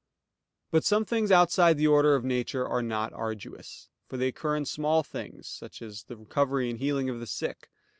[0.71, 4.65] But some things outside the order of nature are not arduous; for they occur in
[4.65, 7.69] small things, such as the recovery and healing of the sick.